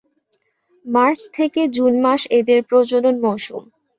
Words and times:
March 0.85 1.19
থেকে 1.33 1.61
June 1.67 1.93
মাস 2.01 2.21
এদের 2.39 2.59
প্রজনন 2.63 3.15
মৌসুম। 3.25 3.63